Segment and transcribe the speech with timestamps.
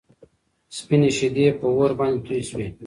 [0.77, 2.67] سپينې شيدې په اور باندې توی شوې.